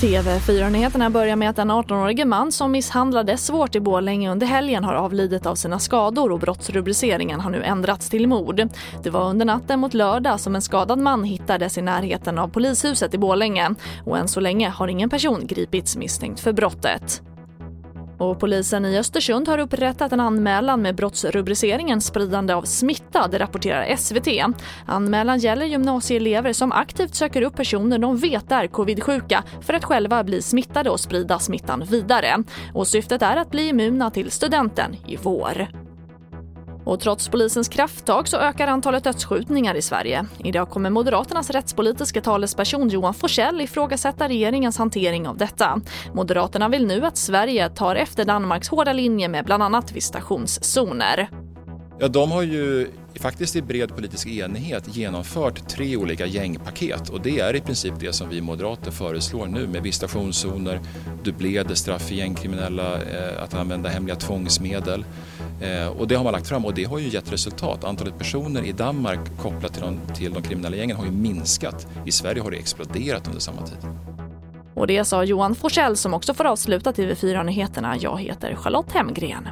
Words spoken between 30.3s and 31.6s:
smittade och sprida